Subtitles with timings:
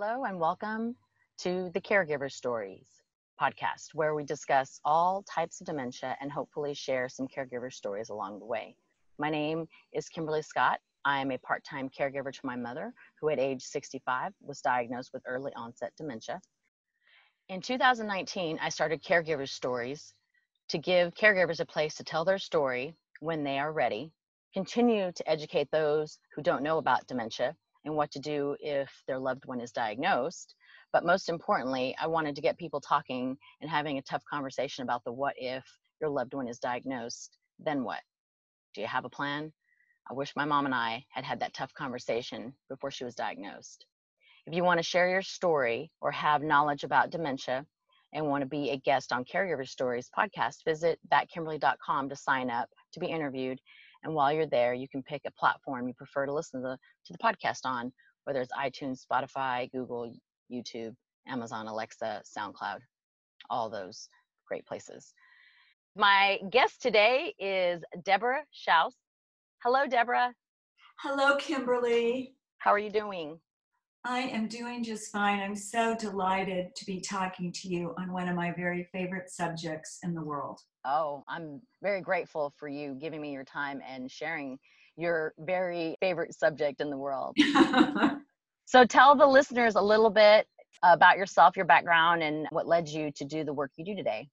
[0.00, 0.94] Hello, and welcome
[1.38, 2.86] to the Caregiver Stories
[3.40, 8.38] podcast, where we discuss all types of dementia and hopefully share some caregiver stories along
[8.38, 8.76] the way.
[9.18, 10.78] My name is Kimberly Scott.
[11.04, 15.10] I am a part time caregiver to my mother, who at age 65 was diagnosed
[15.12, 16.40] with early onset dementia.
[17.48, 20.14] In 2019, I started Caregiver Stories
[20.68, 24.12] to give caregivers a place to tell their story when they are ready,
[24.54, 29.18] continue to educate those who don't know about dementia, and what to do if their
[29.18, 30.54] loved one is diagnosed.
[30.92, 35.04] But most importantly, I wanted to get people talking and having a tough conversation about
[35.04, 35.64] the what if
[36.00, 38.00] your loved one is diagnosed, then what?
[38.74, 39.52] Do you have a plan?
[40.10, 43.84] I wish my mom and I had had that tough conversation before she was diagnosed.
[44.46, 47.66] If you want to share your story or have knowledge about dementia
[48.14, 52.70] and want to be a guest on Caregiver Stories podcast, visit thatkimberly.com to sign up
[52.94, 53.60] to be interviewed.
[54.04, 56.78] And while you're there, you can pick a platform you prefer to listen to the,
[57.06, 57.92] to the podcast on,
[58.24, 60.12] whether it's iTunes, Spotify, Google,
[60.52, 60.94] YouTube,
[61.26, 62.78] Amazon, Alexa, SoundCloud,
[63.50, 64.08] all those
[64.46, 65.12] great places.
[65.96, 68.94] My guest today is Deborah Shouse.
[69.64, 70.32] Hello, Deborah.
[71.00, 72.34] Hello, Kimberly.
[72.58, 73.38] How are you doing?
[74.04, 75.40] I am doing just fine.
[75.40, 79.98] I'm so delighted to be talking to you on one of my very favorite subjects
[80.04, 80.60] in the world.
[80.90, 84.58] Oh, I'm very grateful for you giving me your time and sharing
[84.96, 87.36] your very favorite subject in the world.
[88.64, 90.46] so, tell the listeners a little bit
[90.82, 94.26] about yourself, your background, and what led you to do the work you do today.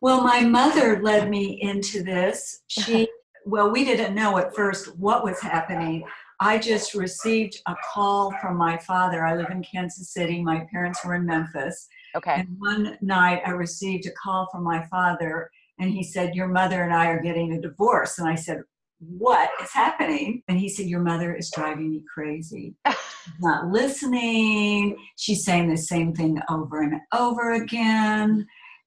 [0.00, 2.60] Well, my mother led me into this.
[2.68, 3.08] She,
[3.46, 6.04] well, we didn't know at first what was happening.
[6.38, 9.26] I just received a call from my father.
[9.26, 10.40] I live in Kansas City.
[10.40, 11.88] My parents were in Memphis.
[12.16, 12.34] Okay.
[12.34, 16.82] And one night I received a call from my father, and he said, Your mother
[16.82, 18.18] and I are getting a divorce.
[18.18, 18.62] And I said,
[19.00, 20.42] What is happening?
[20.48, 22.74] And he said, Your mother is driving me crazy.
[22.86, 22.96] She's
[23.40, 24.96] not listening.
[25.16, 28.46] She's saying the same thing over and over again.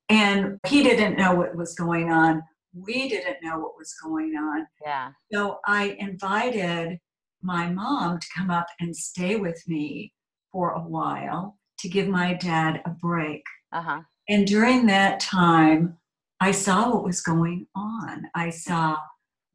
[0.09, 2.41] And he didn't know what was going on.
[2.73, 4.65] We didn't know what was going on.
[4.83, 5.11] Yeah.
[5.31, 6.97] So I invited
[7.43, 10.13] my mom to come up and stay with me
[10.51, 13.43] for a while to give my dad a break.
[13.71, 14.01] Uh-huh.
[14.27, 15.97] And during that time,
[16.39, 18.25] I saw what was going on.
[18.35, 18.97] I saw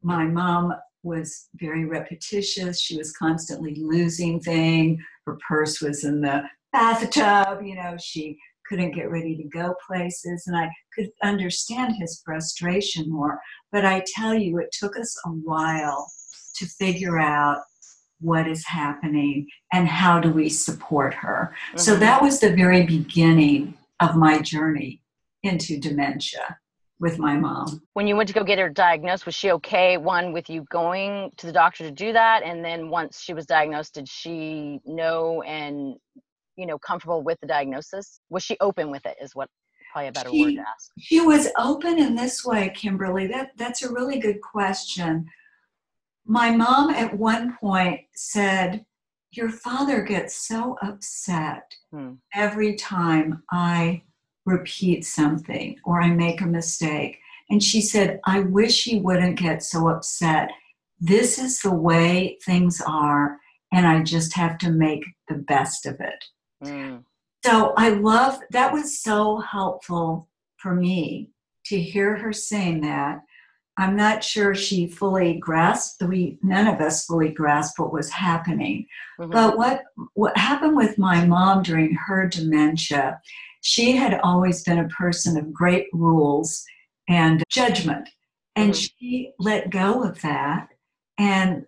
[0.03, 2.81] my mom was very repetitious.
[2.81, 4.99] She was constantly losing things.
[5.25, 6.43] Her purse was in the
[6.73, 7.65] bathtub.
[7.65, 8.37] You know, she
[8.67, 10.45] couldn't get ready to go places.
[10.47, 13.39] And I could understand his frustration more.
[13.71, 16.11] But I tell you, it took us a while
[16.55, 17.61] to figure out
[18.19, 21.53] what is happening and how do we support her.
[21.69, 21.79] Mm-hmm.
[21.79, 25.01] So that was the very beginning of my journey
[25.43, 26.57] into dementia
[26.99, 27.81] with my mom.
[27.93, 29.97] When you went to go get her diagnosed, was she okay?
[29.97, 33.45] One, with you going to the doctor to do that, and then once she was
[33.45, 35.95] diagnosed, did she know and
[36.55, 38.19] you know comfortable with the diagnosis?
[38.29, 39.17] Was she open with it?
[39.21, 39.49] Is what
[39.91, 40.91] probably a better she, word to ask.
[40.99, 43.27] She was open in this way, Kimberly.
[43.27, 45.25] That that's a really good question.
[46.25, 48.85] My mom at one point said,
[49.31, 52.13] Your father gets so upset hmm.
[52.33, 54.03] every time I
[54.45, 57.19] repeat something or I make a mistake.
[57.49, 60.49] And she said, I wish he wouldn't get so upset.
[60.99, 63.37] This is the way things are,
[63.71, 66.25] and I just have to make the best of it.
[66.63, 67.03] Mm.
[67.43, 70.27] So I love that was so helpful
[70.57, 71.29] for me
[71.65, 73.21] to hear her saying that
[73.77, 76.01] I'm not sure she fully grasped.
[76.01, 78.87] We none of us fully grasped what was happening.
[79.19, 79.31] Mm-hmm.
[79.31, 83.19] But what what happened with my mom during her dementia?
[83.61, 86.63] She had always been a person of great rules
[87.09, 88.07] and judgment,
[88.55, 88.87] and mm-hmm.
[88.99, 90.69] she let go of that
[91.17, 91.65] and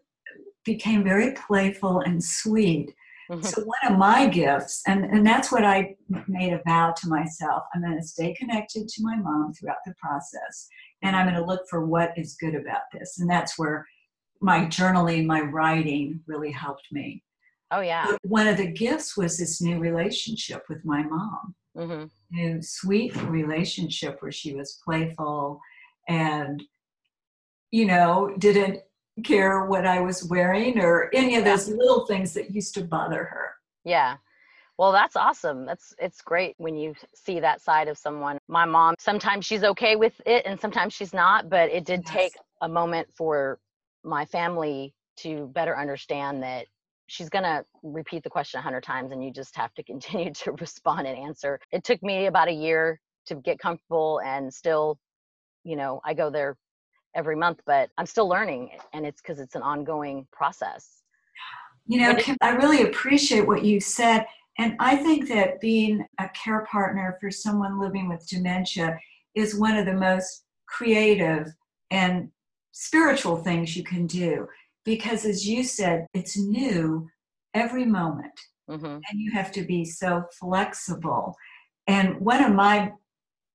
[0.64, 2.94] became very playful and sweet.
[3.32, 3.42] Mm-hmm.
[3.42, 5.96] So one of my gifts, and, and that's what I
[6.28, 9.94] made a vow to myself, I'm going to stay connected to my mom throughout the
[10.02, 10.70] process
[11.04, 13.20] and I'm going to look for what is good about this.
[13.20, 13.86] And that's where
[14.42, 17.24] my journaling, my writing really helped me.
[17.72, 18.06] Oh, yeah.
[18.10, 21.56] But one of the gifts was this new relationship with my mom.
[21.76, 22.06] Mm-hmm.
[22.32, 25.60] New sweet relationship where she was playful
[26.08, 26.64] and,
[27.72, 28.80] you know, didn't
[29.24, 33.26] care what I was wearing or any of those little things that used to bother
[33.26, 33.50] her.
[33.84, 34.18] Yeah.
[34.78, 35.66] Well, that's awesome.
[35.66, 38.38] That's it's great when you see that side of someone.
[38.48, 42.14] My mom, sometimes she's okay with it and sometimes she's not, but it did yes.
[42.14, 43.60] take a moment for
[44.04, 46.68] my family to better understand that
[47.08, 50.32] she's going to repeat the question a hundred times and you just have to continue
[50.34, 51.60] to respond and answer.
[51.72, 55.00] It took me about a year to get comfortable and still,
[55.64, 56.56] you know, I go there
[57.16, 61.02] every month, but I'm still learning and it's because it's an ongoing process.
[61.88, 64.26] You know, Kim, I really appreciate what you said.
[64.58, 68.98] And I think that being a care partner for someone living with dementia
[69.36, 71.48] is one of the most creative
[71.92, 72.30] and
[72.72, 74.48] spiritual things you can do.
[74.84, 77.08] Because as you said, it's new
[77.54, 78.34] every moment.
[78.70, 78.86] Mm-hmm.
[78.86, 81.36] And you have to be so flexible.
[81.88, 82.92] And one of my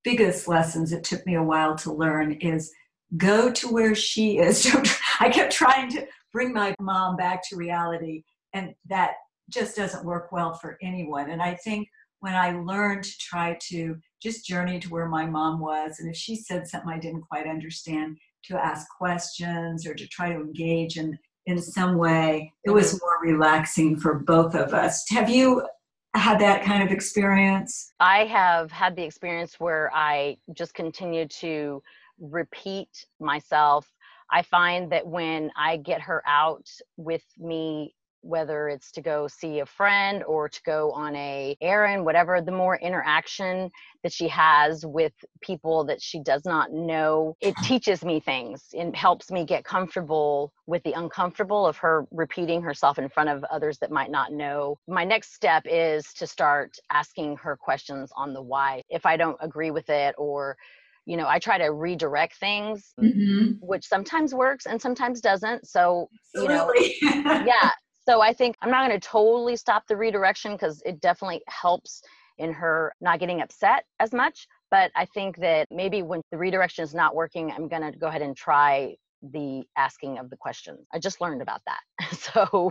[0.04, 2.72] biggest lessons it took me a while to learn is
[3.16, 4.66] go to where she is.
[5.20, 9.12] I kept trying to bring my mom back to reality, and that
[9.52, 11.30] just doesn't work well for anyone.
[11.30, 11.88] And I think
[12.20, 16.16] when I learned to try to just journey to where my mom was, and if
[16.16, 20.96] she said something I didn't quite understand, to ask questions or to try to engage
[20.96, 22.98] in in some way, it was mm-hmm.
[23.04, 25.04] more relaxing for both of us.
[25.10, 25.66] Have you
[26.14, 27.92] had that kind of experience?
[27.98, 31.82] I have had the experience where I just continue to
[32.20, 33.90] repeat myself.
[34.30, 39.60] I find that when I get her out with me whether it's to go see
[39.60, 43.70] a friend or to go on a errand whatever the more interaction
[44.02, 48.94] that she has with people that she does not know it teaches me things and
[48.96, 53.78] helps me get comfortable with the uncomfortable of her repeating herself in front of others
[53.78, 54.78] that might not know.
[54.88, 58.82] My next step is to start asking her questions on the why.
[58.88, 60.56] If i don't agree with it or
[61.04, 63.52] you know i try to redirect things mm-hmm.
[63.60, 65.66] which sometimes works and sometimes doesn't.
[65.66, 66.72] So you know
[67.02, 67.70] yeah
[68.08, 72.02] so I think I'm not going to totally stop the redirection because it definitely helps
[72.38, 74.46] in her not getting upset as much.
[74.70, 78.08] But I think that maybe when the redirection is not working, I'm going to go
[78.08, 80.86] ahead and try the asking of the questions.
[80.92, 81.80] I just learned about that.
[82.18, 82.70] so,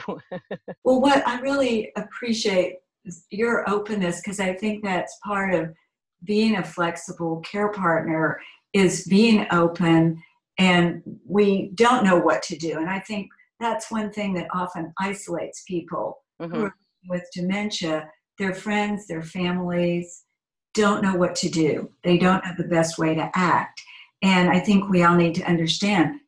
[0.83, 5.73] well, what I really appreciate is your openness because I think that's part of
[6.23, 8.39] being a flexible care partner
[8.73, 10.21] is being open
[10.57, 12.77] and we don't know what to do.
[12.77, 13.29] And I think
[13.61, 16.53] that's one thing that often isolates people mm-hmm.
[16.53, 16.75] who are
[17.07, 18.09] with dementia.
[18.39, 20.23] Their friends, their families
[20.73, 21.91] don't know what to do.
[22.03, 23.81] They don't have the best way to act.
[24.21, 26.19] And I think we all need to understand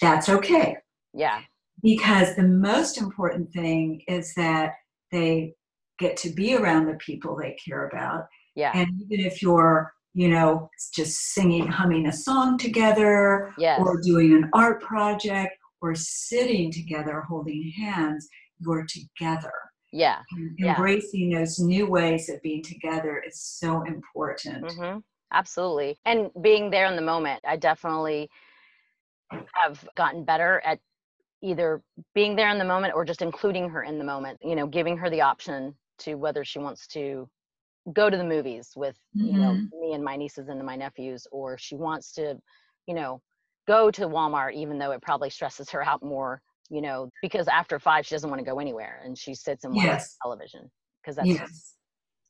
[0.00, 0.76] that's okay.
[1.12, 1.40] Yeah.
[1.82, 4.74] Because the most important thing is that
[5.10, 5.54] they
[5.98, 8.26] get to be around the people they care about.
[8.54, 8.72] Yeah.
[8.74, 13.80] And even if you're, you know, just singing, humming a song together yes.
[13.80, 18.28] or doing an art project or sitting together holding hands,
[18.60, 19.52] you're together.
[19.92, 20.20] Yeah.
[20.30, 21.40] And embracing yeah.
[21.40, 24.64] those new ways of being together is so important.
[24.64, 24.98] Mm-hmm.
[25.32, 25.98] Absolutely.
[26.06, 28.30] And being there in the moment, I definitely
[29.54, 30.78] have gotten better at
[31.42, 31.82] either
[32.14, 34.96] being there in the moment or just including her in the moment, you know, giving
[34.96, 37.28] her the option to whether she wants to
[37.92, 39.26] go to the movies with, mm-hmm.
[39.26, 39.80] you know, mm-hmm.
[39.80, 42.36] me and my nieces and my nephews, or she wants to,
[42.86, 43.20] you know,
[43.66, 47.78] go to Walmart, even though it probably stresses her out more, you know, because after
[47.78, 50.16] five, she doesn't want to go anywhere and she sits and watches yes.
[50.22, 50.70] television
[51.02, 51.74] because that's, yes.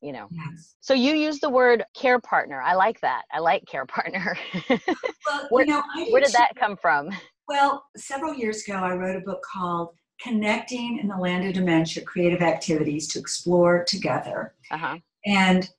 [0.01, 0.27] you know.
[0.31, 0.75] Yes.
[0.81, 2.61] So you use the word care partner.
[2.61, 3.23] I like that.
[3.31, 4.37] I like care partner.
[4.69, 7.09] well, where, you know, where did that come from?
[7.47, 9.89] Well, several years ago, I wrote a book called
[10.21, 14.53] Connecting in the Land of Dementia Creative Activities to Explore Together.
[14.71, 14.97] Uh-huh.
[15.25, 15.69] And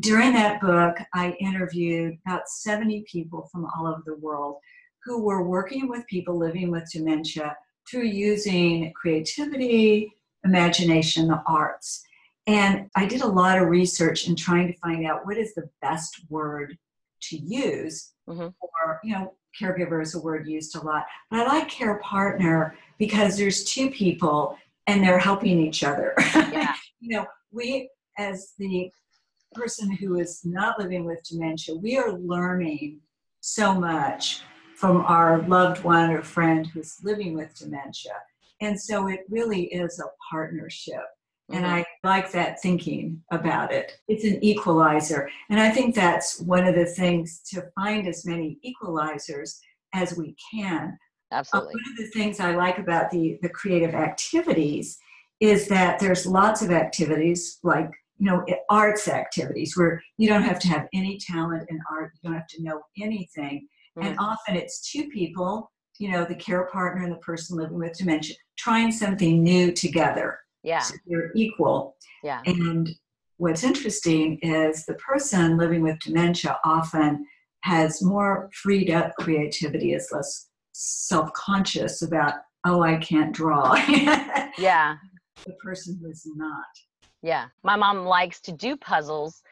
[0.00, 4.56] during that book, I interviewed about 70 people from all over the world
[5.04, 7.56] who were working with people living with dementia
[7.88, 10.12] through using creativity,
[10.44, 12.02] imagination, the arts.
[12.46, 15.68] And I did a lot of research in trying to find out what is the
[15.80, 16.76] best word
[17.22, 18.12] to use.
[18.28, 18.48] Mm-hmm.
[18.60, 21.04] Or, you know, caregiver is a word used a lot.
[21.30, 26.14] But I like care partner because there's two people and they're helping each other.
[26.34, 26.74] Yeah.
[27.00, 27.88] you know, we,
[28.18, 28.90] as the
[29.54, 33.00] person who is not living with dementia, we are learning
[33.40, 34.42] so much
[34.76, 38.14] from our loved one or friend who's living with dementia.
[38.60, 41.04] And so it really is a partnership.
[41.50, 41.56] Mm-hmm.
[41.56, 43.98] And I like that thinking about it.
[44.08, 45.28] It's an equalizer.
[45.50, 49.58] And I think that's one of the things to find as many equalizers
[49.92, 50.98] as we can.
[51.32, 51.68] Absolutely.
[51.68, 54.98] Uh, one of the things I like about the, the creative activities
[55.40, 60.60] is that there's lots of activities like you know arts activities where you don't have
[60.60, 63.66] to have any talent in art you don't have to know anything
[63.96, 64.08] Mm-hmm.
[64.08, 67.96] And often it's two people, you know, the care partner and the person living with
[67.96, 70.38] dementia, trying something new together.
[70.62, 70.80] Yeah.
[70.80, 71.96] So they're equal.
[72.22, 72.40] Yeah.
[72.46, 72.88] And
[73.36, 77.26] what's interesting is the person living with dementia often
[77.62, 82.34] has more freed up creativity, is less self conscious about,
[82.66, 83.74] oh, I can't draw.
[84.58, 84.96] yeah.
[85.46, 86.64] The person who is not.
[87.22, 87.46] Yeah.
[87.62, 89.42] My mom likes to do puzzles.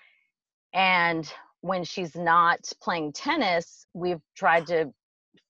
[0.75, 1.31] And
[1.63, 4.93] when she's not playing tennis, we've tried to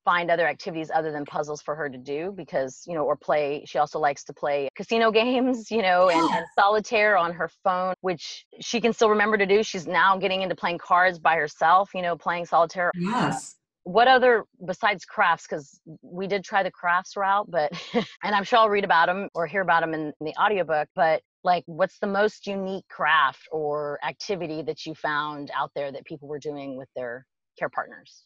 [0.04, 3.62] find other activities other than puzzles for her to do because you know or play
[3.66, 7.94] she also likes to play casino games you know and, and, solitaire on her phone
[8.00, 9.62] which she can still remember to do.
[9.62, 12.90] She's now getting into playing cards by herself you know playing solitaire.
[12.94, 13.56] Yes.
[13.84, 18.60] What other besides crafts because we did try the crafts route but and i'm sure
[18.60, 21.98] i'll read about them or hear about them in, in the audiobook but like what's
[21.98, 26.76] the most unique craft or activity that you found out there that people were doing
[26.76, 27.26] with their
[27.58, 28.24] care partners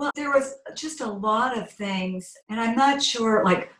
[0.00, 3.70] well, there was just a lot of things, and I'm not sure, like,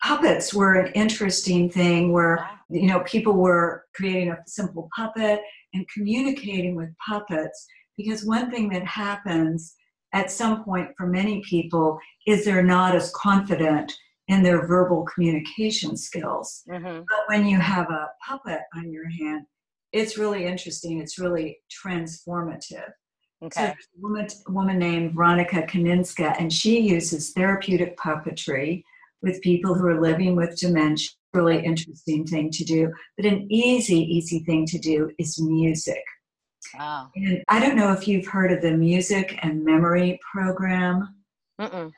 [0.00, 5.40] puppets were an interesting thing where, you know, people were creating a simple puppet
[5.72, 7.66] and communicating with puppets.
[7.96, 9.74] Because one thing that happens
[10.12, 13.92] at some point for many people is they're not as confident
[14.28, 16.62] in their verbal communication skills.
[16.68, 17.00] Mm-hmm.
[17.08, 19.46] But when you have a puppet on your hand,
[19.92, 21.00] it's really interesting.
[21.00, 22.90] It's really transformative.
[23.42, 23.66] Okay.
[23.66, 28.82] So a woman, a woman named Veronica Kaninska, and she uses therapeutic puppetry
[29.22, 31.10] with people who are living with dementia.
[31.32, 32.92] Really interesting thing to do.
[33.16, 36.02] But an easy, easy thing to do is music.
[36.78, 37.10] Wow.
[37.16, 41.16] And I don't know if you've heard of the Music and Memory Program.
[41.60, 41.90] Mm-mm.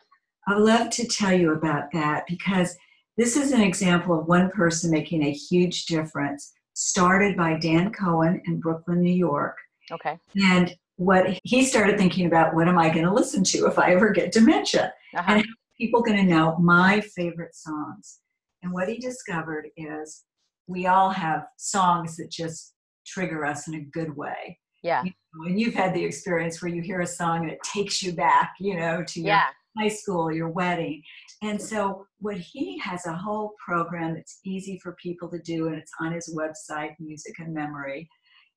[0.47, 2.77] I'd love to tell you about that because
[3.17, 6.53] this is an example of one person making a huge difference.
[6.75, 9.57] Started by Dan Cohen in Brooklyn, New York.
[9.91, 10.19] Okay.
[10.45, 13.93] And what he started thinking about what am I going to listen to if I
[13.93, 14.93] ever get dementia?
[15.17, 15.33] Uh-huh.
[15.33, 15.45] And
[15.79, 18.21] people going to know my favorite songs.
[18.63, 20.25] And what he discovered is
[20.67, 22.75] we all have songs that just
[23.07, 24.59] trigger us in a good way.
[24.83, 25.03] Yeah.
[25.05, 28.03] You know, and you've had the experience where you hear a song and it takes
[28.03, 29.47] you back, you know, to your yeah.
[29.79, 31.03] High school, your wedding.
[31.43, 35.77] And so what he has a whole program that's easy for people to do and
[35.77, 38.09] it's on his website, Music and Memory,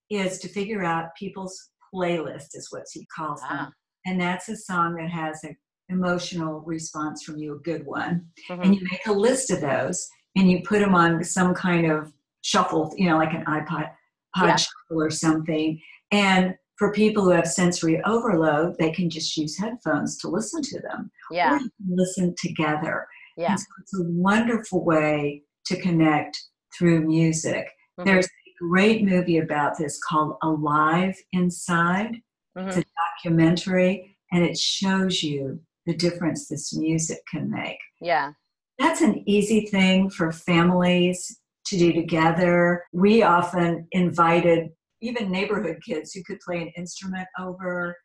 [0.10, 3.50] is to figure out people's playlist is what he calls them.
[3.52, 3.72] Ah.
[4.06, 5.56] And that's a song that has an
[5.90, 8.26] emotional response from you, a good one.
[8.50, 8.62] Mm-hmm.
[8.62, 12.14] And you make a list of those and you put them on some kind of
[12.42, 13.92] shuffle, you know, like an iPod
[14.36, 14.56] pod yeah.
[14.56, 15.82] shuffle or something.
[16.12, 20.80] And for people who have sensory overload, they can just use headphones to listen to
[20.80, 21.12] them.
[21.30, 21.58] Yeah.
[21.58, 21.60] Or
[21.90, 23.06] listen together.
[23.36, 23.56] Yeah.
[23.56, 26.42] So it's a wonderful way to connect
[26.78, 27.68] through music.
[28.00, 28.06] Mm-hmm.
[28.06, 32.16] There's a great movie about this called Alive Inside.
[32.58, 32.70] Mm-hmm.
[32.70, 32.84] It's a
[33.24, 37.78] documentary, and it shows you the difference this music can make.
[38.00, 38.32] Yeah.
[38.78, 42.86] That's an easy thing for families to do together.
[42.94, 44.70] We often invited
[45.02, 47.96] even neighborhood kids who could play an instrument over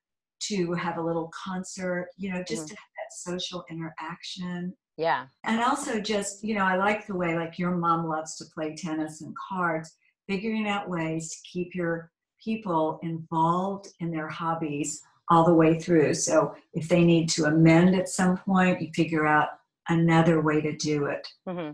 [0.48, 2.68] to have a little concert, you know, just mm.
[2.68, 4.74] to have that social interaction.
[4.96, 5.26] Yeah.
[5.44, 8.76] And also just, you know, I like the way like your mom loves to play
[8.76, 9.96] tennis and cards
[10.28, 12.10] figuring out ways to keep your
[12.42, 16.14] people involved in their hobbies all the way through.
[16.14, 19.48] So if they need to amend at some point, you figure out
[19.88, 21.26] another way to do it.
[21.48, 21.72] Mm-hmm.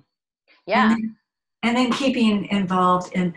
[0.67, 0.93] Yeah.
[0.93, 1.17] And then,
[1.63, 3.35] and then, keeping involved in,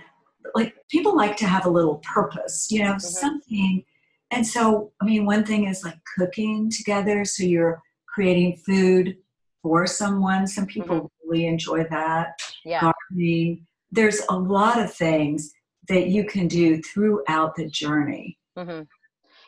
[0.55, 2.99] like, people like to have a little purpose, you know, mm-hmm.
[2.99, 3.83] something.
[4.31, 7.25] And so, I mean, one thing is like cooking together.
[7.25, 9.17] So you're creating food
[9.61, 10.47] for someone.
[10.47, 11.29] Some people mm-hmm.
[11.29, 12.33] really enjoy that.
[12.65, 12.81] Yeah.
[12.81, 15.53] Gardening there's a lot of things
[15.87, 18.37] that you can do throughout the journey.
[18.57, 18.81] Mm-hmm.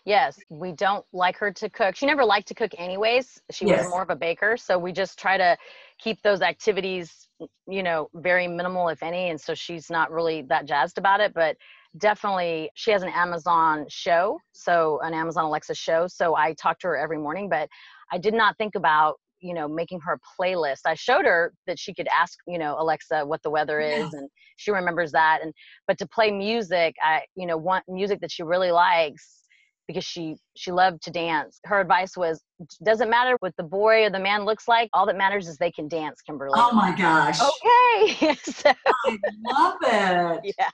[0.05, 1.95] Yes, we don't like her to cook.
[1.95, 3.41] She never liked to cook anyways.
[3.51, 3.83] She yes.
[3.83, 5.57] was more of a baker, so we just try to
[5.97, 7.24] keep those activities,
[7.67, 11.33] you know, very minimal if any, and so she's not really that jazzed about it,
[11.33, 11.57] but
[11.97, 16.87] definitely she has an Amazon show, so an Amazon Alexa show, so I talk to
[16.87, 17.69] her every morning, but
[18.11, 21.77] I did not think about you know making her a playlist i showed her that
[21.77, 24.19] she could ask you know alexa what the weather is yeah.
[24.19, 25.53] and she remembers that and
[25.87, 29.44] but to play music i you know want music that she really likes
[29.87, 31.59] because she she loved to dance.
[31.65, 32.41] Her advice was
[32.83, 35.71] doesn't matter what the boy or the man looks like all that matters is they
[35.71, 36.53] can dance kimberly.
[36.55, 37.39] Oh my gosh.
[37.41, 38.35] Okay.
[38.45, 40.53] So, i love it.
[40.59, 40.69] Yeah.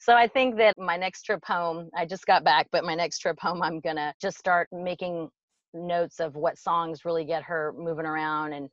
[0.00, 3.18] So I think that my next trip home, I just got back, but my next
[3.18, 5.28] trip home, I'm gonna just start making
[5.74, 8.68] notes of what songs really get her moving around and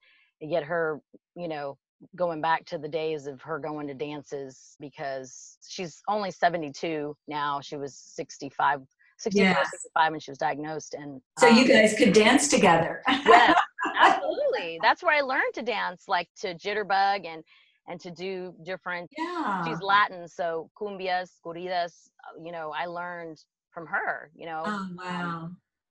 [0.50, 1.00] get her,
[1.36, 1.78] you know,
[2.16, 7.60] going back to the days of her going to dances because she's only 72 now.
[7.62, 8.82] She was 65,
[9.18, 9.70] 64, yes.
[9.72, 10.94] 65 when she was diagnosed.
[10.94, 13.02] And so um, you guys could dance together.
[13.10, 13.54] yeah,
[14.00, 14.80] absolutely.
[14.84, 17.44] That's where I learned to dance, like to jitterbug and
[17.90, 19.10] and to do different.
[19.18, 19.66] Yeah.
[19.66, 22.10] She's Latin, so cumbias, corridas.
[22.24, 23.38] Uh, you know, I learned
[23.72, 24.30] from her.
[24.36, 24.64] You know.
[24.66, 25.50] Oh wow.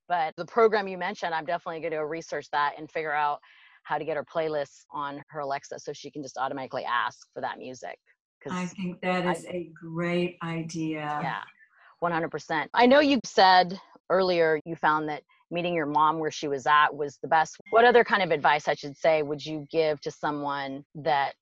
[0.08, 3.40] But the program you mentioned, I'm definitely going to research that and figure out
[3.82, 7.40] how to get her playlists on her Alexa so she can just automatically ask for
[7.40, 7.98] that music.
[8.50, 11.18] I think that is I, a great idea.
[11.22, 11.42] Yeah,
[12.10, 12.68] 100%.
[12.74, 13.78] I know you said
[14.10, 17.56] earlier you found that meeting your mom where she was at was the best.
[17.70, 21.34] What other kind of advice I should say would you give to someone that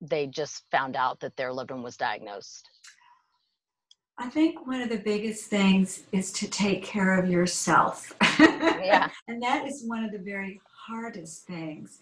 [0.00, 2.68] they just found out that their loved one was diagnosed?
[4.20, 8.12] I think one of the biggest things is to take care of yourself.
[8.40, 9.08] Yeah.
[9.28, 11.98] and that is one of the very hardest things.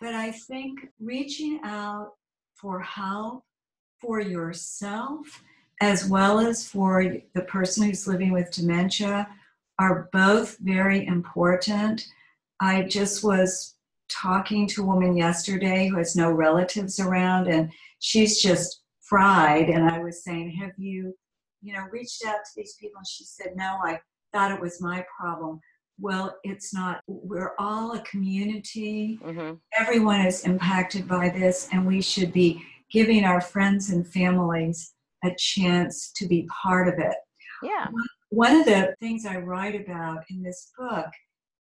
[0.00, 2.12] But I think reaching out
[2.56, 3.44] for help
[4.00, 5.42] for yourself
[5.80, 9.28] as well as for the person who's living with dementia
[9.78, 12.06] are both very important.
[12.60, 13.76] I just was
[14.10, 19.88] talking to a woman yesterday who has no relatives around and she's just fried and
[19.88, 21.16] I was saying, "Have you,
[21.62, 24.00] you know, reached out to these people?" And she said, "No, I
[24.32, 25.60] thought it was my problem."
[25.98, 27.02] Well, it's not.
[27.06, 29.18] We're all a community.
[29.22, 34.94] hmm Everyone is impacted by this and we should be giving our friends and families
[35.24, 37.16] a chance to be part of it.
[37.62, 37.88] Yeah.
[38.30, 41.06] One of the things I write about in this book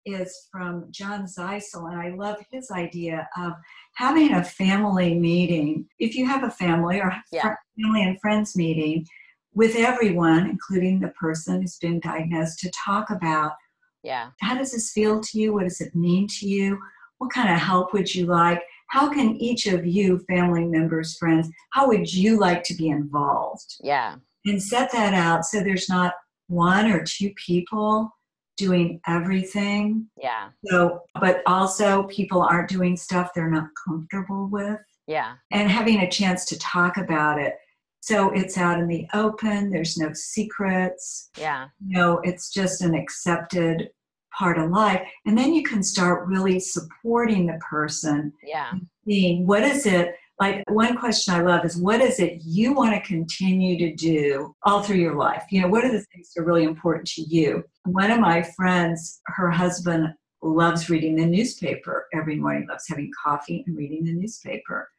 [0.05, 3.53] is from John Zeisel, and I love his idea of
[3.95, 5.87] having a family meeting.
[5.99, 7.55] If you have a family or Yeah.
[7.81, 9.05] family and friends meeting
[9.53, 13.53] with everyone, including the person who's been diagnosed, to talk about
[14.01, 14.31] Yeah.
[14.41, 15.53] how does this feel to you?
[15.53, 16.81] What does it mean to you?
[17.19, 18.61] What kind of help would you like?
[18.93, 23.65] How can each of you, family members, friends, how would you like to be involved?
[23.81, 24.17] Yeah.
[24.45, 26.13] and set that out so there's not
[26.47, 28.09] one or two people
[28.57, 30.05] doing everything.
[30.21, 30.49] Yeah.
[30.65, 35.35] So, but also people aren't doing stuff they're not comfortable with Yeah.
[35.51, 37.55] and having a chance to talk about it.
[38.01, 41.69] So it's out in the open, there's no secrets, Yeah.
[41.83, 43.89] you know, it's just an accepted
[44.37, 45.01] part of life.
[45.25, 48.71] And then you can start really supporting the person Yeah.
[49.07, 52.91] seeing what is it like one question i love is what is it you want
[52.93, 56.41] to continue to do all through your life you know what are the things that
[56.41, 60.07] are really important to you one of my friends her husband
[60.41, 64.89] loves reading the newspaper every morning loves having coffee and reading the newspaper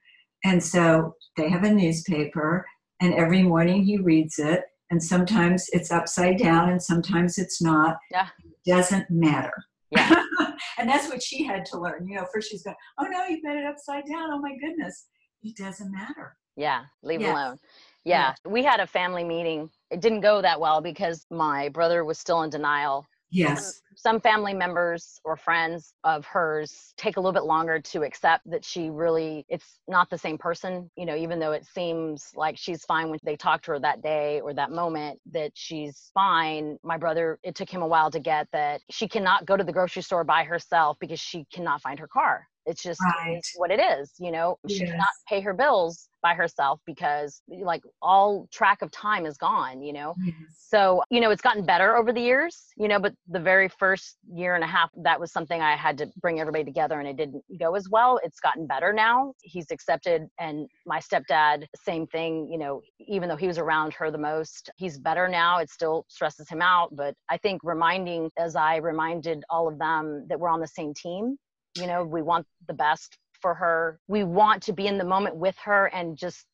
[0.44, 2.64] and so they have a newspaper
[3.00, 7.96] and every morning he reads it and sometimes it's upside down and sometimes it's not
[8.10, 8.28] Yeah.
[8.66, 9.52] Doesn't matter
[9.90, 10.22] Yeah.
[10.78, 12.06] and that's what she had to learn.
[12.08, 14.30] You know, first she's going, "Oh no, you've got it upside down.
[14.32, 15.06] Oh my goodness,
[15.42, 17.30] it doesn't matter." Yeah, leave Yes.
[17.32, 17.56] alone.
[18.04, 18.34] Yeah.
[18.46, 19.70] we had a family meeting.
[19.90, 23.06] It didn't go that well because my brother was still in denial.
[23.34, 28.02] Yes, um, Some family members or friends of hers take a little bit longer to
[28.02, 32.30] accept that she really it's not the same person, you know, even though it seems
[32.36, 36.10] like she's fine when they talk to her that day or that moment that she's
[36.14, 36.78] fine.
[36.84, 39.72] My brother it took him a while to get that she cannot go to the
[39.72, 42.46] grocery store by herself because she cannot find her car.
[42.66, 43.36] It's just Right.
[43.38, 44.58] it's what it is, you know.
[44.68, 44.90] She Yes.
[44.90, 49.92] cannot pay her bills by herself because like all track of time is gone, you
[49.92, 50.14] know.
[50.24, 50.34] yes.
[50.56, 54.16] So, you know, it's gotten better over the years, you know, but the very first
[54.32, 57.16] year and a half, that was something I had to bring everybody together and it
[57.16, 58.18] didn't go as well.
[58.24, 59.34] It's gotten better now.
[59.42, 60.26] He's accepted.
[60.40, 64.70] And my stepdad, same thing, you know, even though he was around her the most,
[64.76, 65.58] he's better now.
[65.58, 66.96] It still stresses him out.
[66.96, 70.94] But I think reminding, as I reminded all of them, that we're on the same
[70.94, 71.36] team,
[71.76, 73.98] you know, we want the best for her.
[74.08, 76.46] We want to be in the moment with her and just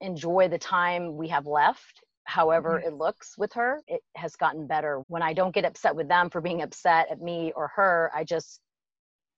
[0.00, 2.88] enjoy the time we have left however mm-hmm.
[2.88, 6.30] it looks with her it has gotten better when i don't get upset with them
[6.30, 8.60] for being upset at me or her i just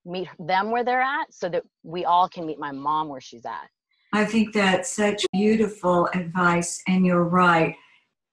[0.05, 3.47] meet them where they're at so that we all can meet my mom where she's
[3.47, 3.69] at
[4.13, 7.75] I think that's such beautiful advice, and you're right.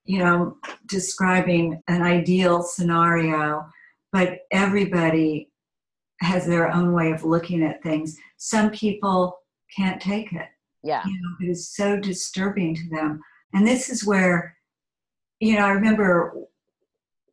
[0.04, 3.66] You know, describing an ideal scenario,
[4.12, 5.49] but everybody
[6.20, 8.16] has their own way of looking at things.
[8.36, 9.38] Some people
[9.76, 10.48] can't take it.
[10.82, 13.20] yeah you know, it is so disturbing to them.
[13.52, 14.56] And this is where,
[15.40, 16.34] you know, I remember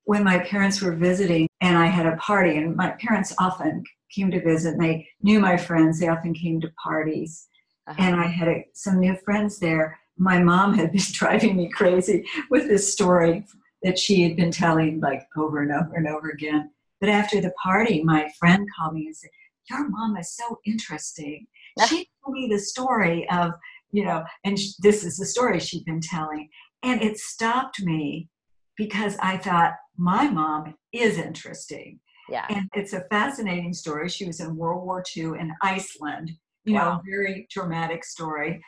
[0.06, 4.32] when my parents were visiting and I had a party, and my parents often came
[4.32, 7.48] to visit, and they knew my friends, they often came to parties.
[7.88, 8.02] uh-huh.
[8.02, 10.00] And I had a, some new friends there.
[10.18, 13.44] My mom had been driving me crazy with this story
[13.84, 16.72] that she had been telling like over and over and over again.
[17.00, 19.30] But after the party, my friend called me and said,
[19.70, 21.48] Your mom is so interesting.
[21.88, 23.52] She told me the story of,
[23.92, 26.50] you know, and sh- this is the story she'd been telling.
[26.84, 28.30] And it stopped me
[28.76, 32.00] because I thought, My mom is interesting.
[32.30, 34.10] yeah And it's a fascinating story.
[34.10, 36.32] She was in World War II in Iceland,
[36.66, 38.64] you know, very dramatic story.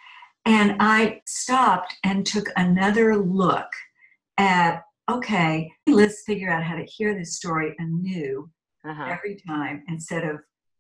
[0.46, 3.68] And I stopped and took another look
[4.38, 8.50] at, okay, let's figure out how to hear this story anew
[8.88, 9.06] uh-huh.
[9.06, 10.38] every time instead of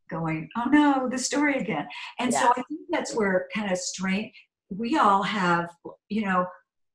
[0.10, 1.88] going, oh no, the story again.
[2.20, 4.36] And so I think that's where kind of strength,
[4.70, 5.70] we all have,
[6.10, 6.46] you know,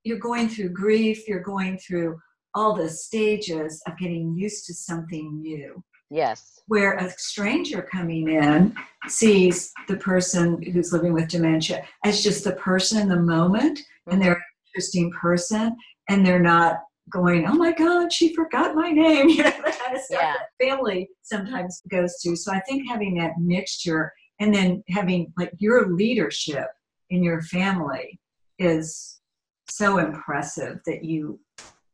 [0.04, 2.18] you're going through grief, you're going through
[2.54, 5.82] all the stages of getting used to something new.
[6.10, 6.60] Yes.
[6.66, 8.74] Where a stranger coming in
[9.08, 14.12] sees the person who's living with dementia as just the person in the moment, mm-hmm.
[14.12, 15.74] and they're an interesting person,
[16.08, 19.28] and they're not going, oh my God, she forgot my name.
[19.34, 20.34] You know, that kind of stuff yeah.
[20.34, 22.36] that family sometimes goes through.
[22.36, 26.66] So I think having that mixture and then having like your leadership
[27.10, 28.18] in your family
[28.58, 29.20] is
[29.68, 31.38] so impressive that you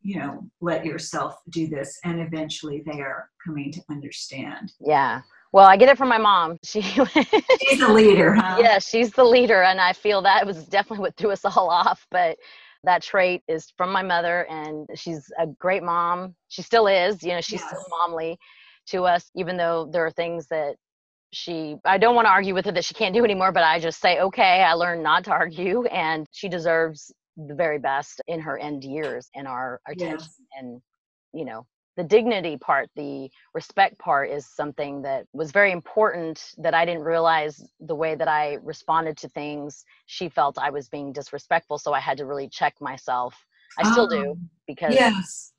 [0.02, 5.20] you know let yourself do this and eventually they are coming to understand yeah
[5.52, 6.80] well i get it from my mom she
[7.60, 11.16] she's the leader huh yeah she's the leader and i feel that was definitely what
[11.16, 12.38] threw us all off but
[12.84, 17.30] that trait is from my mother and she's a great mom she still is you
[17.30, 17.68] know she's yes.
[17.68, 18.38] still momly
[18.86, 20.74] to us even though there are things that
[21.32, 23.78] she i don't want to argue with her that she can't do anymore but i
[23.78, 28.40] just say okay i learned not to argue and she deserves the very best in
[28.40, 30.40] her end years and our attention yes.
[30.58, 30.80] and
[31.32, 31.66] you know
[32.00, 37.02] the dignity part the respect part is something that was very important that i didn't
[37.02, 41.92] realize the way that i responded to things she felt i was being disrespectful so
[41.92, 43.34] i had to really check myself
[43.78, 45.52] i still do um, because yes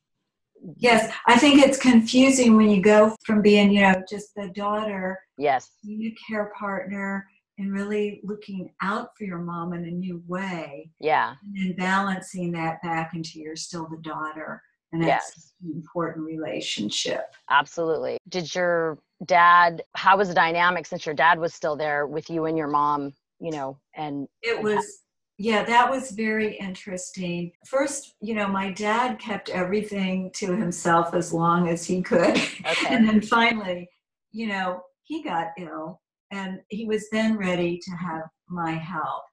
[0.77, 5.19] yes i think it's confusing when you go from being you know just the daughter
[5.37, 7.27] yes being a care partner
[7.59, 10.89] and really looking out for your mom in a new way.
[10.99, 11.35] Yeah.
[11.43, 14.63] And then balancing that back into you're still the daughter.
[14.91, 15.53] And that's yes.
[15.63, 17.33] an important relationship.
[17.49, 18.17] Absolutely.
[18.27, 22.45] Did your dad, how was the dynamic since your dad was still there with you
[22.45, 25.01] and your mom, you know, and it was
[25.37, 27.51] yeah, that was very interesting.
[27.65, 32.39] First, you know, my dad kept everything to himself as long as he could.
[32.63, 32.93] Okay.
[32.93, 33.89] and then finally,
[34.31, 35.99] you know, he got ill
[36.29, 39.23] and he was then ready to have my help.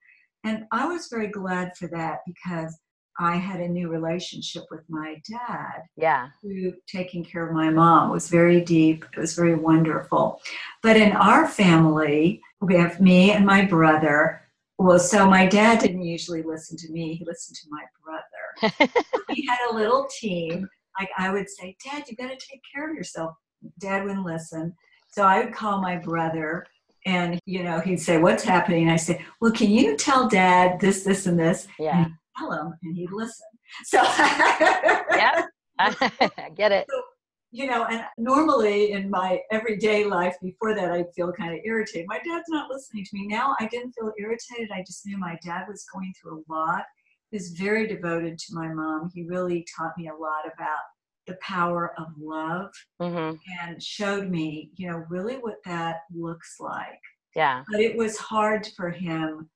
[0.44, 2.74] And I was very glad for that because
[3.18, 5.82] I had a new relationship with my dad.
[5.96, 6.28] Yeah.
[6.42, 9.04] Who taking care of my mom was very deep.
[9.16, 10.40] It was very wonderful.
[10.82, 14.42] But in our family, we have me and my brother.
[14.78, 18.92] Well, so my dad didn't usually listen to me, he listened to my brother.
[19.28, 20.68] we had a little team.
[20.98, 23.34] Like I would say, Dad, you got to take care of yourself.
[23.80, 24.74] Dad wouldn't listen.
[25.10, 26.66] So I would call my brother
[27.06, 31.04] and you know he'd say what's happening i say well can you tell dad this
[31.04, 33.46] this and this yeah and tell him and he'd listen.
[33.84, 35.44] So yeah.
[35.78, 36.86] I get it.
[36.90, 37.02] So,
[37.50, 42.06] you know and normally in my everyday life before that i'd feel kind of irritated.
[42.06, 43.26] My dad's not listening to me.
[43.26, 44.70] Now i didn't feel irritated.
[44.72, 46.84] I just knew my dad was going through a lot.
[47.30, 49.10] He was very devoted to my mom.
[49.14, 50.78] He really taught me a lot about
[51.26, 52.70] the power of love
[53.00, 53.36] mm-hmm.
[53.60, 57.00] and showed me, you know, really what that looks like.
[57.36, 57.62] Yeah.
[57.70, 59.48] But it was hard for him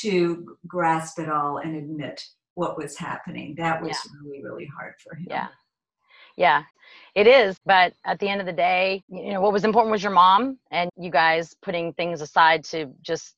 [0.00, 2.22] to grasp it all and admit
[2.54, 3.54] what was happening.
[3.56, 4.12] That was yeah.
[4.22, 5.26] really, really hard for him.
[5.28, 5.48] Yeah.
[6.36, 6.62] Yeah,
[7.14, 7.58] it is.
[7.66, 10.58] But at the end of the day, you know, what was important was your mom
[10.70, 13.34] and you guys putting things aside to just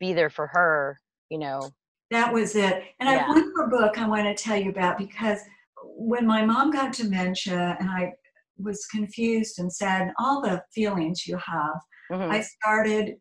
[0.00, 1.70] be there for her, you know.
[2.10, 2.84] That was it.
[3.00, 3.10] And yeah.
[3.10, 5.40] I have one more book I want to tell you about because
[5.84, 8.12] when my mom got dementia and I
[8.58, 12.30] was confused and sad, all the feelings you have, mm-hmm.
[12.30, 13.16] I started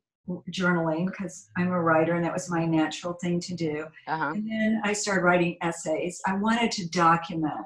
[0.52, 3.86] journaling because I'm a writer and that was my natural thing to do.
[4.08, 4.32] Uh-huh.
[4.34, 6.22] And then I started writing essays.
[6.26, 7.66] I wanted to document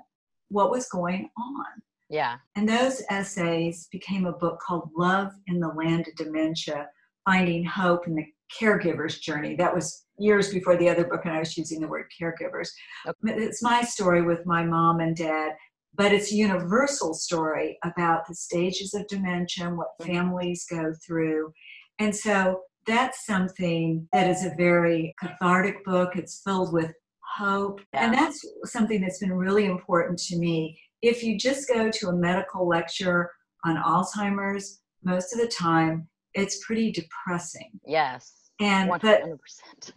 [0.49, 1.65] what was going on.
[2.10, 2.38] Yeah.
[2.56, 6.88] And those essays became a book called Love in the Land of Dementia
[7.25, 8.25] Finding Hope in the
[8.60, 9.56] Caregiver's Journey.
[9.56, 12.69] That was years before the other book, and I was using the word caregivers.
[13.08, 13.43] Okay.
[13.43, 15.54] It's my story with my mom and dad,
[15.95, 20.13] but it's a universal story about the stages of dementia and what mm-hmm.
[20.13, 21.51] families go through.
[22.00, 26.16] And so that's something that is a very cathartic book.
[26.16, 26.94] It's filled with
[27.38, 27.82] hope.
[27.94, 30.80] And that's something that's been really important to me.
[31.02, 33.32] If you just go to a medical lecture
[33.66, 37.80] on Alzheimer's, most of the time it's pretty depressing.
[37.86, 39.02] Yes and 100%.
[39.02, 39.22] but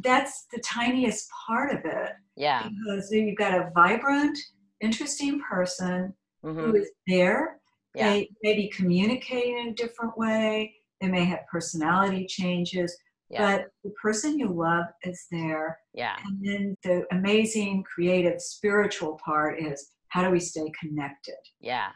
[0.01, 4.37] that's the tiniest part of it yeah because you've got a vibrant
[4.81, 6.13] interesting person
[6.45, 6.59] mm-hmm.
[6.59, 7.61] who is there
[7.95, 8.11] yeah.
[8.11, 12.97] they may be communicating in a different way they may have personality changes
[13.31, 13.57] yeah.
[13.57, 19.61] but the person you love is there yeah and then the amazing creative spiritual part
[19.61, 21.91] is how do we stay connected yeah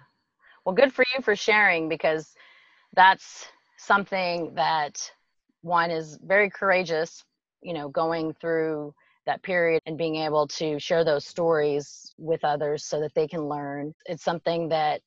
[0.65, 2.35] well good for you for sharing because
[2.95, 3.47] that's
[3.79, 5.11] something that
[5.62, 7.25] one is very courageous,
[7.62, 8.95] you know, going through
[9.27, 13.49] that period and being able to share those stories with others so that they can
[13.49, 13.95] learn.
[14.07, 15.01] It's something that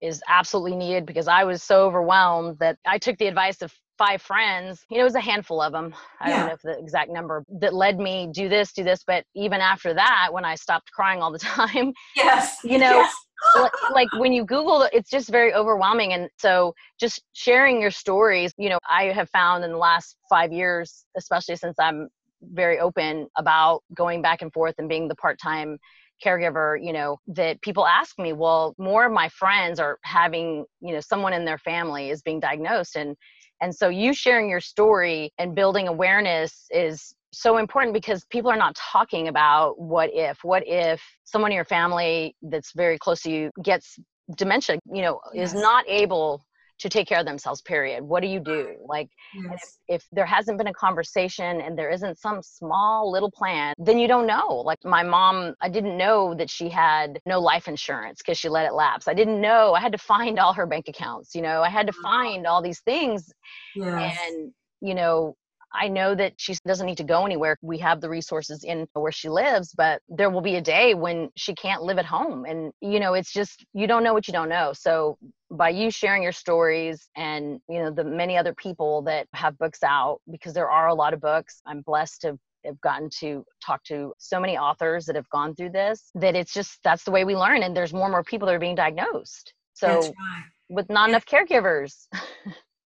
[0.00, 4.20] is absolutely needed because I was so overwhelmed that I took the advice of five
[4.20, 5.94] friends, you know, it was a handful of them.
[6.20, 6.36] I Yeah.
[6.38, 9.04] don't know if the exact number that led me do this, do this.
[9.06, 12.58] But even after that, when I stopped crying all the time, Yes.
[12.64, 13.14] You know, yes.
[13.56, 16.12] like, like when you Google, it's just very overwhelming.
[16.12, 20.52] And so just sharing your stories, you know, I have found in the last five
[20.52, 22.08] years, especially since I'm
[22.42, 25.78] very open about going back and forth and being the part-time
[26.24, 30.92] caregiver you know that people ask me well more of my friends are having you
[30.94, 33.16] know someone in their family is being diagnosed and
[33.60, 38.56] and so you sharing your story and building awareness is so important because people are
[38.56, 40.38] not talking about what if.
[40.44, 43.98] What if someone in your family that's very close to you gets
[44.36, 46.42] dementia you know is not able
[46.78, 49.08] to take care of themselves period what do you do like
[49.50, 49.78] yes.
[49.88, 54.08] if there hasn't been a conversation and there isn't some small little plan, then you
[54.08, 54.62] don't know.
[54.64, 58.66] Like my mom, I didn't know that she had no life insurance because she let
[58.66, 59.08] it lapse.
[59.08, 59.74] I didn't know.
[59.74, 61.34] I had to find all her bank accounts.
[61.34, 63.32] You know, I had to find all these things.
[63.74, 64.18] Yes.
[64.26, 65.36] And, you know,
[65.74, 67.56] I know that she doesn't need to go anywhere.
[67.60, 71.30] We have the resources in where she lives, but there will be a day when
[71.36, 72.44] she can't live at home.
[72.44, 74.72] And, you know, it's just, you don't know what you don't know.
[74.72, 75.18] So
[75.50, 79.82] by you sharing your stories and, you know, the many other people that have books
[79.82, 83.82] out, because there are a lot of books, I'm blessed to have gotten to talk
[83.84, 87.24] to so many authors that have gone through this that it's just, that's the way
[87.24, 87.62] we learn.
[87.62, 89.52] And there's more and more people that are being diagnosed.
[89.74, 90.44] So right.
[90.68, 91.16] with not Yeah.
[91.16, 92.06] enough caregivers.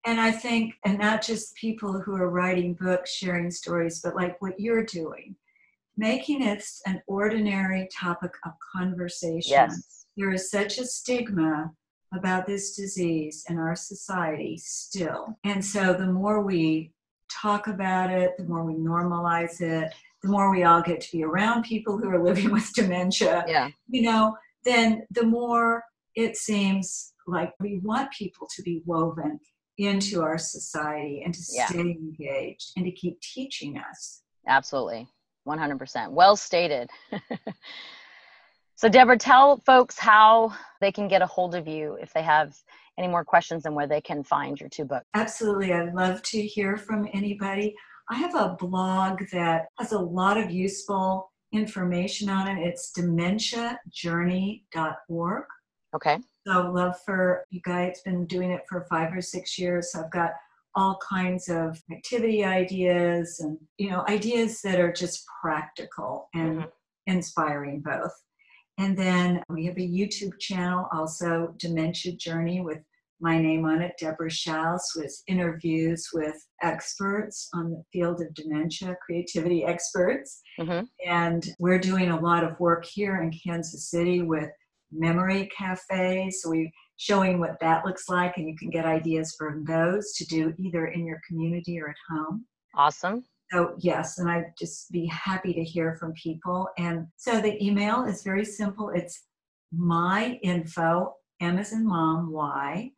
[0.06, 4.40] And I think, and not just people who are writing books, sharing stories, but like
[4.42, 5.36] what you're doing,
[5.98, 9.52] making it an ordinary topic of conversation.
[9.52, 10.06] yes.
[10.18, 11.72] There is such a stigma
[12.14, 15.38] about this disease in our society still.
[15.44, 16.92] And so the more we
[17.30, 19.92] talk about it, the more we normalize it,
[20.22, 23.70] the more we all get to be around people who are living with dementia, Yeah.
[23.90, 25.84] you know, then the more
[26.16, 29.40] it seems like we want people to be woven
[29.78, 31.68] into our society and to Yeah.
[31.68, 34.24] stay engaged and to keep teaching us.
[34.48, 35.08] Absolutely.
[35.48, 36.12] 100%.
[36.12, 36.90] Well stated.
[38.76, 42.56] so, Deborah, tell folks how they can get a hold of you if they have
[42.98, 45.06] any more questions and where they can find your two books.
[45.14, 45.72] Absolutely.
[45.74, 47.76] I'd love to hear from anybody.
[48.10, 52.60] I have a blog that has a lot of useful information on it.
[52.66, 55.44] It's dementiajourney.org.
[55.96, 56.18] Okay.
[56.46, 59.92] So love for you guys been doing it for five or six years.
[59.92, 60.32] So I've got
[60.76, 66.72] all kinds of activity ideas and you know ideas that are just practical and Mhm.
[67.08, 68.14] inspiring both.
[68.78, 72.84] And then we have a YouTube channel, also Dementia Journey, with
[73.22, 78.98] my name on it, Deborah Shouse, with interviews with experts on the field of dementia,
[79.06, 80.42] creativity experts.
[80.60, 80.90] Mhm.
[81.06, 84.52] And we're doing a lot of work here in Kansas City with
[84.92, 86.42] memory cafes.
[86.42, 90.26] So we're showing what that looks like, and you can get ideas from those to
[90.26, 92.46] do either in your community or at home.
[92.76, 93.24] Awesome.
[93.52, 96.68] So yes, and I'd just be happy to hear from people.
[96.78, 98.90] And so the email is very simple.
[98.90, 99.24] It's
[99.72, 102.92] my info, M as in mom, Y,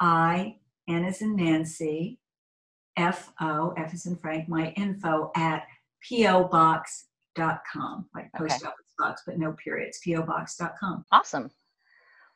[0.00, 0.56] I,
[0.88, 2.18] N as in Nancy,
[2.96, 5.64] F O, F as in Frank, my info at
[6.10, 8.66] POBox.com, like post Okay.
[8.66, 11.04] office box, but no periods, POBox.com.
[11.10, 11.50] Awesome.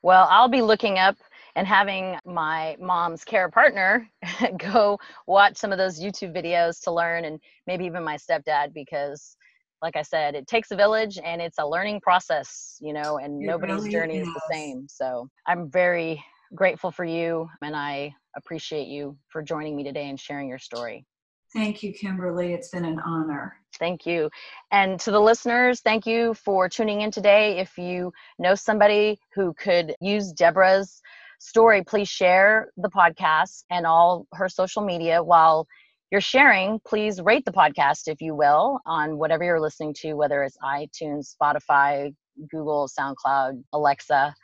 [0.03, 1.17] Well, I'll be looking up
[1.57, 4.09] and having my mom's care partner
[4.59, 9.37] go watch some of those YouTube videos to learn, and maybe even my stepdad, because,
[9.83, 13.43] like I said, it takes a village and it's a learning process, you know, and
[13.43, 14.87] It nobody's really journey is the same.
[14.89, 16.23] So I'm very
[16.55, 21.07] grateful for you, and I appreciate you for joining me today and sharing your story.
[21.57, 22.53] Thank you, Kimberly.
[22.53, 23.57] It's been an honor.
[23.79, 24.29] Thank you.
[24.73, 27.57] And to the listeners, thank you for tuning in today.
[27.59, 31.01] If you know somebody who could use Deborah's
[31.38, 35.23] story, please share the podcast and all her social media.
[35.23, 35.66] While
[36.12, 40.42] you're sharing, please rate the podcast, if you will, on whatever you're listening to, whether
[40.42, 42.14] it's iTunes, Spotify,
[42.51, 44.35] Google, SoundCloud, Alexa.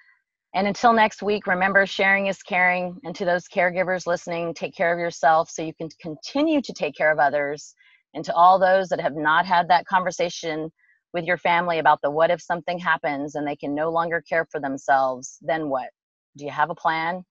[0.55, 3.01] And until next week, remember sharing is caring.
[3.05, 6.95] And to those caregivers listening, take care of yourself so you can continue to take
[6.95, 7.75] care of others
[8.15, 10.71] and to all those that have not had that conversation
[11.15, 14.47] with your family about the what if something happens and they can no longer care
[14.51, 15.89] for themselves, then what?
[16.37, 17.25] Do you have a plan?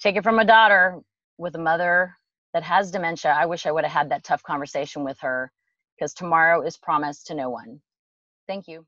[0.00, 1.00] Take it from a daughter
[1.38, 2.14] with a mother
[2.52, 3.32] that has dementia.
[3.32, 5.50] I wish I would have had that tough conversation with her
[5.96, 7.80] because tomorrow is promised to no one.
[8.46, 8.82] Thank you.